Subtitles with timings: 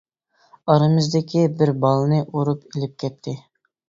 [0.73, 3.35] ئارىمىزدىكى بىر بالنى ئۇرۇپ ئىلىپ كەتتى.